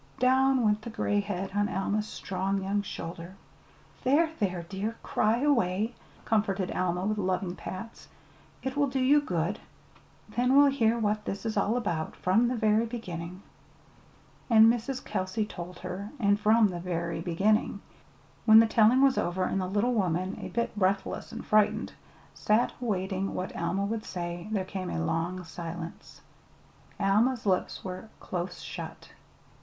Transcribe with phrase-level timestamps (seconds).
[0.17, 3.35] Down went the gray head on Alma's strong young shoulder.
[4.03, 5.93] "There, there, dear, cry away,"
[6.25, 8.07] comforted Alma, with loving pats.
[8.63, 9.59] "It will do you good;
[10.27, 13.43] then we'll hear what this is all about, from the very beginning."
[14.49, 15.05] And Mrs.
[15.05, 17.79] Kelsey told her and from the very beginning.
[18.45, 21.93] When the telling was over, and the little woman, a bit breathless and frightened,
[22.33, 26.21] sat awaiting what Alma would say, there came a long silence.
[26.99, 29.11] Alma's lips were close shut.